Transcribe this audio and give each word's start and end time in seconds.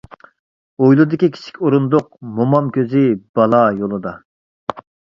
ھويلىدىكى 0.83 1.29
كىچىك 1.35 1.61
ئورۇندۇق، 1.67 2.09
موماي 2.41 2.75
كۆزى 2.81 3.07
بالا 3.39 3.63
يولىدا. 3.81 4.19